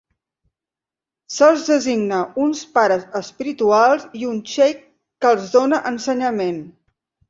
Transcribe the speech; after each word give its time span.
Se'ls 1.33 1.65
designen 1.73 2.33
uns 2.47 2.65
pares 2.79 3.07
espirituals 3.23 4.11
i 4.25 4.29
un 4.33 4.43
xeic 4.57 4.85
que 4.91 5.35
els 5.37 5.57
dóna 5.57 5.87
ensenyament. 5.97 6.65